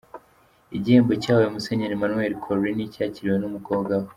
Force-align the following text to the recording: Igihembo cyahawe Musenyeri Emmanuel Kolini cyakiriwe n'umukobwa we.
Igihembo 0.77 1.13
cyahawe 1.23 1.47
Musenyeri 1.53 1.95
Emmanuel 1.95 2.33
Kolini 2.43 2.91
cyakiriwe 2.93 3.37
n'umukobwa 3.39 3.93
we. 4.01 4.07